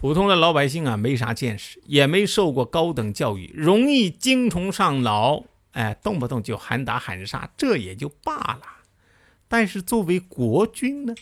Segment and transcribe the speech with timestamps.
[0.00, 8.62] 普通的老百姓啊，没啥见识，也没受过高等教育，容易精虫上脑，哎，动不动就喊打喊杀，这也就罢了。
[9.46, 11.14] 但是作为国君呢，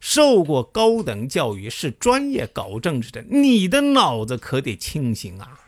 [0.00, 5.58] 受过高等教育，是专业搞政治的，你的脑子可得清醒啊！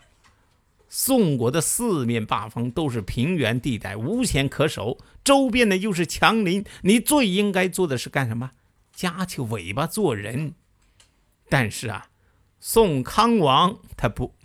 [0.91, 8.51] 宋国的四面八方都是平原地带，无险可守，周边呢又是强邻，你最应该做的是干什么？
[8.95, 10.53] 夹起尾巴做人。
[11.49, 12.09] 但是啊。
[12.65, 14.37] 宋康王他不，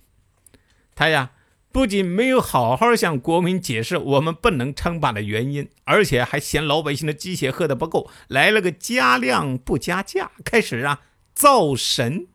[0.96, 1.34] 他呀
[1.72, 11.02] 不仅没有好好向国民解释我们不能称霸的原因，而且还嫌老百姓的鸡血喝的不够，来了个加量不加价，开始啊
[11.36, 12.26] 造神。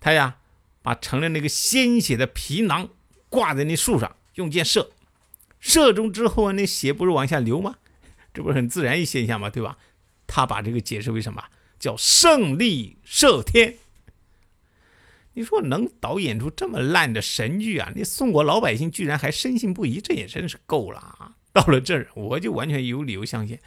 [0.00, 0.38] 他呀
[0.82, 2.88] 把盛了那个鲜血的皮囊
[3.28, 4.90] 挂在那树上，用箭射，
[5.60, 7.76] 射中之后啊那血不是往下流吗？
[8.34, 9.48] 这不是很自然一现象吗？
[9.48, 9.78] 对吧？
[10.26, 11.44] 他把这个解释为什么
[11.78, 13.76] 叫胜利射天。
[15.34, 17.90] 你说能导演出这么烂的神剧啊？
[17.96, 21.32] 那宋国老百姓居然还深信不疑，这也真是够了啊！
[21.52, 23.58] 到了这儿，我就完全有理由相信，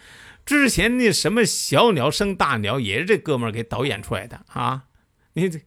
[0.45, 4.85] 之前那什么小鸟生大鸟也是这哥们儿给导演出来的啊！
[5.33, 5.59] 你这，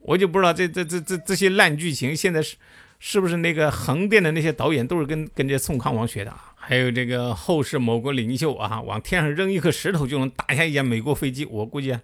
[0.00, 2.56] 我就不知道这这这这这些烂剧情现在是
[2.98, 6.54] 是不是那个横店的那些导演都是跟跟这宋康王学的啊？
[6.56, 11.98] 还有这个后世某国领袖啊，往天上扔一颗石头就能打下一架美国飞机，我估计。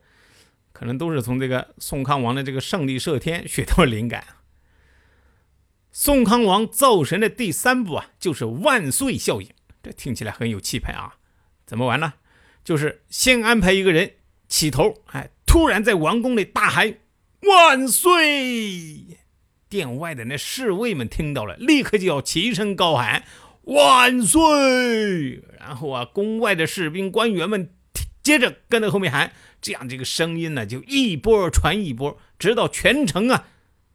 [0.79, 4.25] 可能都是从这个宋康王的这个胜利射天学到灵感。
[5.91, 9.48] 宋康王造神的第三步啊，就是万岁效应。
[9.83, 11.17] 这听起来很有气派啊！
[11.67, 12.15] 怎么玩呢？
[12.62, 14.12] 就是先安排一个人
[14.47, 16.98] 起头，哎，突然在王宫里大喊
[17.42, 19.19] “万岁”，
[19.69, 23.25] 殿外的那侍卫们听到了，立刻就要齐声高喊
[23.67, 25.42] “万岁”。
[25.58, 27.75] 然后啊，宫外的士兵官员们
[28.23, 29.33] 接着跟在后面喊。
[29.61, 33.48] 这样，这个声音呢，就一波传一波，直到全城啊，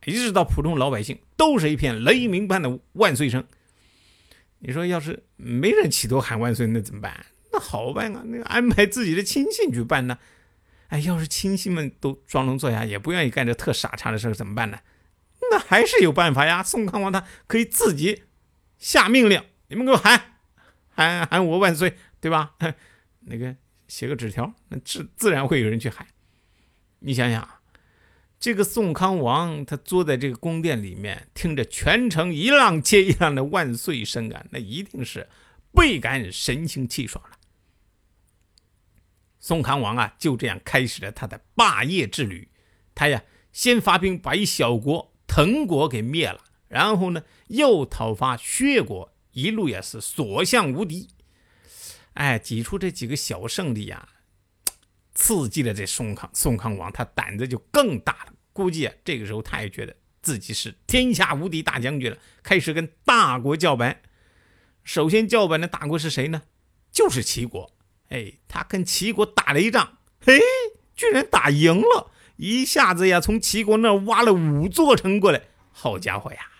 [0.06, 3.46] 一直到普通老百姓，都是一片雷鸣般的万岁声。
[4.60, 7.26] 你说，要是没人起头喊万岁，那怎么办？
[7.52, 10.18] 那好办啊，那安排自己的亲信去办呢。
[10.88, 14.80] 哎，要是亲信们都装聋作哑，也不愿意干这特傻叉的事怎么办呢？
[15.52, 16.64] 那还是有办法呀。
[16.64, 18.24] 宋康王他可以自己
[18.78, 20.38] 下命令，你们给我喊，
[20.90, 22.56] 喊喊我万岁，对吧？
[23.26, 23.56] 那个。
[23.88, 26.08] 写个纸条，那自自然会有人去喊。
[27.00, 27.48] 你想想，
[28.40, 35.30] 这个宋康王他坐在这个宫殿里面，听着全城一浪接一浪的万岁声啊，那一定是
[35.74, 37.38] 倍感神清气爽了。
[39.40, 42.48] 宋康王啊，就这样开始了他的霸业之旅。
[42.96, 51.10] 他呀，先发兵把一小国滕国给灭了，然后呢，又讨伐薛国，一路也是所向无敌。
[52.14, 54.08] 哎，挤出这几个小胜利呀，
[55.14, 58.34] 刺激了这宋康宋康王，他胆子就更大了。
[58.54, 64.02] 估计啊，这个时候他也觉得自己是天下无敌大将军了，开始跟大国叫板。
[64.84, 66.44] 首先叫板的大国是谁呢？
[66.92, 67.72] 就是齐国。
[68.10, 70.40] 哎，他跟齐国打了一仗，嘿，
[70.96, 75.42] 居然打赢了，一下子呀，从齐国那挖了五座城过来。
[75.72, 76.53] 好家伙呀！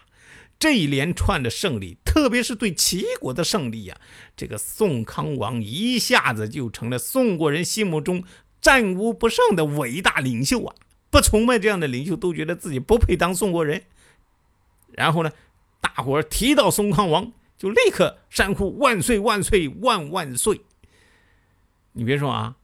[0.64, 4.00] 这一连串的胜利，特别是对齐国的胜利呀，
[4.34, 8.24] 这个宋康王一下子就成了宋国人心目中
[8.62, 10.74] 战无不胜的伟大领袖啊！
[11.10, 13.84] 不崇拜这样的领袖，都觉得自己不配当宋国人。
[14.94, 15.34] 然后呢，
[15.82, 20.62] 大伙儿提到宋康王，就立刻山呼万岁万岁万万岁！
[21.92, 22.56] 你别说啊，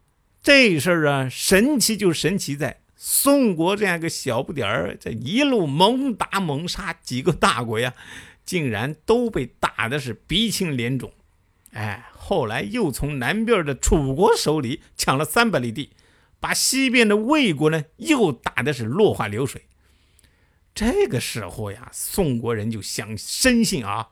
[0.41, 2.78] 这事儿啊，神奇就神奇在。
[3.01, 7.93] 宋国这样一个小不点儿，这一路猛打猛杀，几个大国呀，
[8.43, 11.13] 竟然都被打的是鼻青脸肿。
[11.71, 15.91] 哎，后来又从南边的楚国手里抢了三百里地，
[16.41, 19.63] 把西边的魏国呢又打的是落花流水。
[20.75, 24.09] 这个时候呀，宋国人就想深信啊，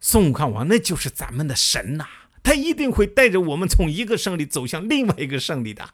[0.00, 2.06] 宋康王那就是咱们的神呐，
[2.42, 5.90] 他一定会带着我们从一个胜利走向另外一个胜利的。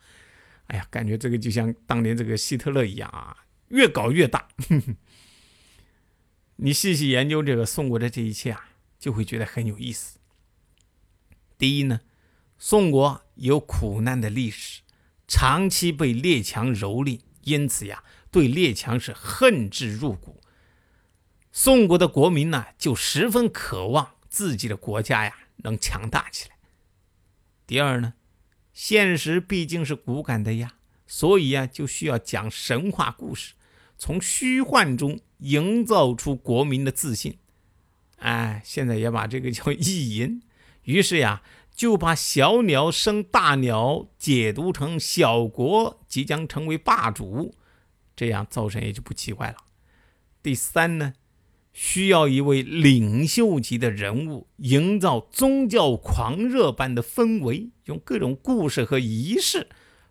[0.71, 3.37] 哎呀，感觉这个就像当年这个希特勒一样啊，
[3.71, 4.47] 越搞越大。
[6.63, 10.21] 你细细研究这个宋国的这一切啊，就会觉得很有意思。
[11.59, 12.03] 第一呢，
[12.57, 14.83] 宋国有苦难的历史，
[15.27, 20.41] 长期被列强蹂躏，因此呀，对列强是恨之入骨。
[21.51, 26.57] 宋国的国民呢就十分渴望自己的国家呀能强大起来。
[27.67, 28.15] 第二呢，
[28.83, 30.73] 现实毕竟是骨感的呀，
[31.07, 33.53] 所以呀就需要讲神话故事，
[33.99, 37.37] 从虚幻中营造出国民的自信。
[38.17, 40.41] 哎，现在也把这个叫意淫，
[40.85, 41.43] 于是呀。
[41.73, 47.55] 就把小鸟生大鸟解读成小国即将成为霸主，
[48.15, 49.57] 这样造成也就不奇怪了。
[50.43, 51.15] 第三呢，
[51.73, 59.69] 需要一位领袖级的人物，营造宗教狂热般的氛围，用各种故事和仪式，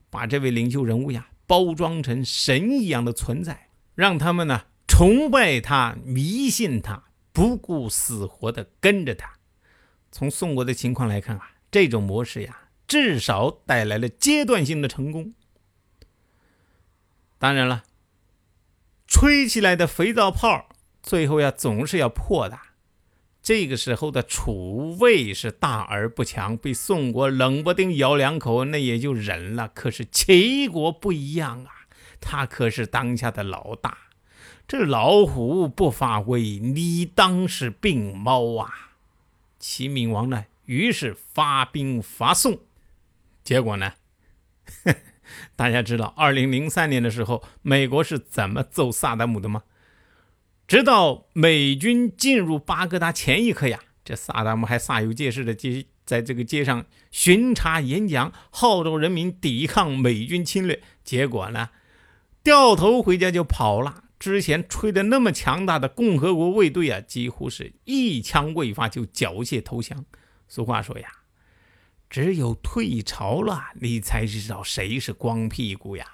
[0.09, 9.33] 把这位领袖人物呀包装成神一样的存在，让他们呢崇拜他、迷信他，不顾死活的跟着他。
[10.11, 11.51] 从宋国的情况来看啊。
[11.71, 15.35] 这种模式呀，至少带来了阶段性的成功。
[17.37, 17.83] 当然了，
[19.05, 20.68] 吹起来的肥皂泡，
[21.01, 22.59] 最后呀总是要破的。
[23.41, 29.69] 这个时候的楚魏是大而不强，被宋国冷不丁咬两口，那也就忍了。
[29.69, 31.71] 可是齐国不一样啊，
[32.19, 33.97] 他可是当下的老大，
[34.67, 38.91] 这老虎不发威，你当是病猫啊！
[39.57, 40.45] 齐闵王呢？
[40.65, 42.59] 于是发兵伐宋，
[43.43, 43.93] 结果呢？
[45.55, 49.63] 大家知道，二零零三年的时候，美国是怎么揍萨达姆的吗？
[50.69, 60.79] 直到美军进入巴格达前一刻呀，这萨达姆还煞有介事的街在这个街上巡查演讲，号召人民抵抗美军侵略。
[61.03, 61.71] 结果呢，
[62.43, 64.03] 掉头回家就跑了。
[64.19, 70.05] 之前吹的那么强大的共和国卫队啊，几乎是一枪未发就缴械投降。
[70.47, 71.09] 俗话说呀，
[72.11, 76.05] 只有退潮了，你才知道谁是光屁股呀。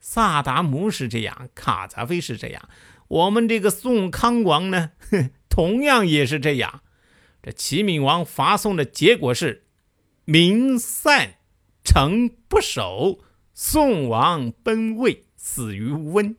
[0.00, 2.68] 萨达姆是这样，卡扎菲是这样，
[3.10, 4.92] 我们这个宋康王呢，
[5.50, 6.82] 同样也是这样。
[7.42, 9.64] 这齐闵王伐宋的结果是
[10.24, 11.38] 民散，
[11.82, 13.18] 城不守，
[13.52, 16.36] 宋王奔魏，死于温。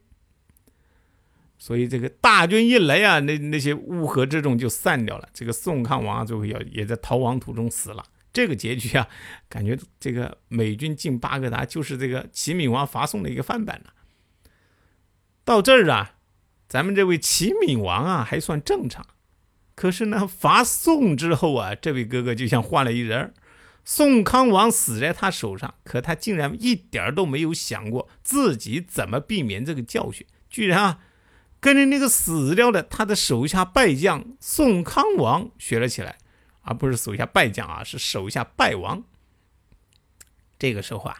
[1.58, 5.28] 所以这个大军一来啊，那那些乌合之众就散掉了。
[5.34, 8.06] 这个宋康王最后也也在逃亡途中死了。
[8.32, 9.10] 这个结局啊，
[9.50, 13.94] 感觉这个美军进巴格达就是这个齐闵王伐宋的一个翻版了。
[15.44, 16.16] 到这儿啊，
[16.72, 19.06] 咱们这位齐闵王啊还算正常。
[19.76, 23.34] 可是呢，伐宋之后啊，这位哥哥就像换了一人。
[23.84, 31.00] 宋康王死在他手上，可他竟然一点都没有想过自己怎么避免这个教训，居然啊。
[31.60, 36.20] 跟着那个死掉的他的手下败将宋康王学了起来，
[36.62, 39.04] 而不是手下败将啊，是手下败王。
[40.58, 41.18] 这个时候啊，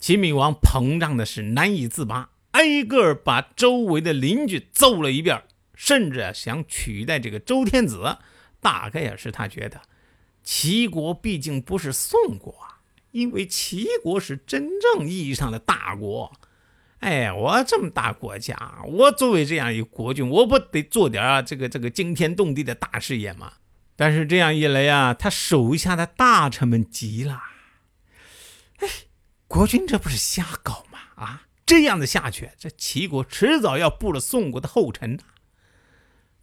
[0.00, 5.44] 齐闵王膨胀的是难以自拔，挨个把周围的邻居揍了一遍，
[5.74, 8.16] 甚至想取代这个周天子。
[8.60, 9.82] 大概也是他觉得
[10.42, 12.80] 齐国毕竟不是宋国啊，
[13.12, 16.32] 因为齐国是真正意义上的大国。
[17.00, 23.52] 哎，我这么大国家，我作为这样一个国君，我不得做点啊这个这个惊天动地的大事业吗？
[23.94, 27.42] 但是这样一来呀，他手下的大臣们急了。
[28.78, 28.88] 哎，
[29.46, 30.98] 国君这不是瞎搞吗？
[31.14, 35.24] 啊，这样的下去，这齐国迟早要步了宋国的后尘的。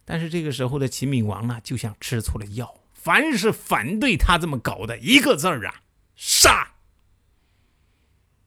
[0.04, 5.82] 但是这个时候的齐闵王呢，就像吃错了药，凡是反对他这么搞的，一个字儿啊，
[6.14, 6.74] 杀。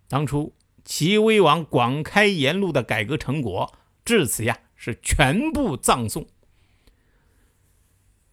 [0.07, 0.53] 当初。
[0.89, 6.25] 齐威王广开言路的改革成果，至此呀是全部葬送。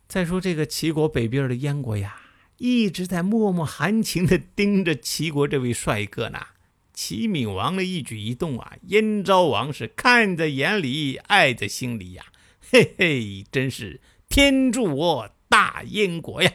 [0.06, 2.16] 再说这个齐国北边的燕国呀，
[2.58, 6.46] 一直在默默含情的盯着齐国这位帅哥呢。
[6.94, 12.26] 齐闵王的一举一动啊，燕昭王是看在眼里，爱在心里呀。
[12.70, 16.52] 嘿嘿，真是天助我大燕国呀！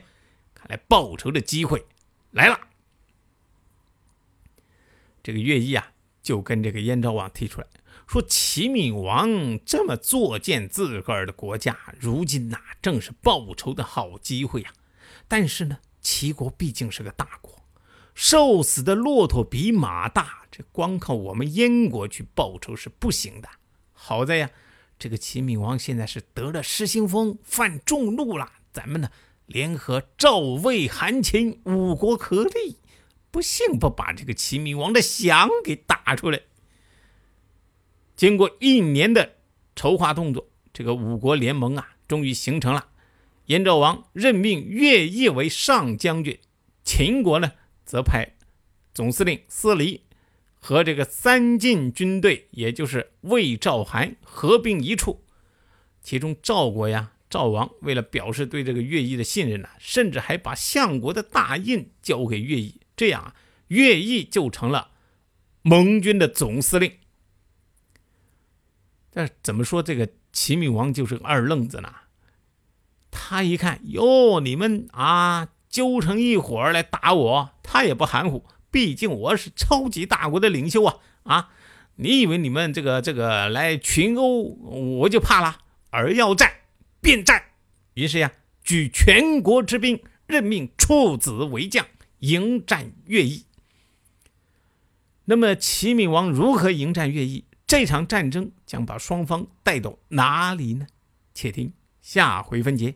[0.56, 1.86] 看来报仇的机会
[2.32, 2.60] 来了。
[5.22, 5.92] 这个乐毅啊，
[6.24, 7.68] 就跟这个燕昭王提出来
[8.08, 14.74] 说：“齐闵王这么作践自个儿的国家，如今呐，正是报仇的好机会呀。
[15.28, 17.64] 但是呢，齐国毕竟是个大国，
[18.22, 23.48] 瘦死的骆驼比马大，这光靠我们燕国去报仇是不行的。
[23.94, 24.50] 好在呀，
[25.00, 28.52] 这个齐闵王现在是得了失心疯，犯众怒了。
[28.74, 29.10] 咱们呢，
[29.46, 32.80] 联合赵、魏、韩、秦五国合力。”
[33.32, 36.42] 不信不把这个齐闵王的降给打出来。
[38.18, 39.36] 经过一年的
[39.78, 42.88] 筹划动作，这个五国联盟啊，终于形成了。
[43.46, 46.38] 燕昭王任命乐毅为上将军，
[46.84, 47.54] 秦国呢
[47.90, 48.36] 则派
[48.94, 50.04] 总司令司离
[50.60, 55.24] 和这个三晋军队，也就是魏、赵、韩合并一处。
[56.04, 63.36] 其中赵国呀，赵王为了表示对这个乐毅的信任呢，甚至还把相国的大印交给乐毅，这样啊
[63.70, 64.92] 乐毅就成了
[65.64, 66.94] 盟军的总司令。
[69.10, 71.92] 但怎么说这个齐闵王就是个二愣子呢？
[73.10, 81.50] 他一看哟，你们啊揪成一伙来打我，他也不含糊，毕竟我是超级大国的领袖啊啊！
[81.98, 85.60] 你以为你们这个这个来群殴我就怕了？
[85.92, 86.52] 而要战
[87.00, 87.44] 便战。
[87.94, 88.32] 于是呀，
[88.64, 91.86] 举全国之兵，任命处子为将，
[92.22, 93.46] 迎战乐毅。
[95.26, 97.46] 那么齐闵王如何迎战乐毅？
[97.68, 100.88] 这场战争将把双方带到哪里呢？
[101.36, 101.72] 且听
[102.02, 102.96] 下回分解。